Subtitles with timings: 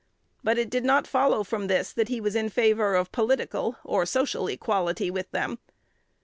[0.43, 4.03] But it did not follow from this that he was in favor of political or
[4.07, 5.59] social equality with them.